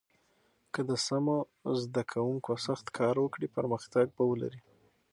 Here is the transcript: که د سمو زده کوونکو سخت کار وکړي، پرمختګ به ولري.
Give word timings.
که 0.73 0.81
د 0.89 0.91
سمو 1.05 1.37
زده 1.83 2.03
کوونکو 2.11 2.51
سخت 2.65 2.87
کار 2.97 3.15
وکړي، 3.19 3.47
پرمختګ 3.57 4.05
به 4.15 4.23
ولري. 4.29 4.61